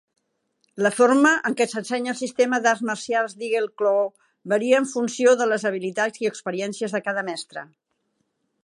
[0.83, 4.11] La forma en què s'ensenya el sistema d'arts marcials Eagle Claw
[4.55, 7.69] varia en funció de les habilitats i experiències de cada mestre.